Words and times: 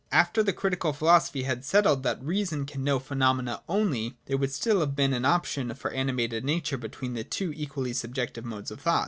After 0.11 0.41
the 0.41 0.51
Critical 0.51 0.93
philosophy 0.93 1.43
had 1.43 1.63
settled 1.63 2.01
that 2.01 2.23
Reason 2.23 2.65
can 2.65 2.83
know 2.83 2.97
phenomena 2.97 3.61
only, 3.69 4.17
there 4.25 4.35
would 4.35 4.51
still 4.51 4.79
have 4.79 4.95
been 4.95 5.13
an 5.13 5.25
option 5.25 5.71
for 5.75 5.91
animated 5.91 6.43
nature 6.43 6.79
between 6.79 7.23
two 7.29 7.53
equally 7.55 7.93
sub 7.93 8.15
jective 8.15 8.43
modes 8.43 8.71
of 8.71 8.81
thought. 8.81 8.99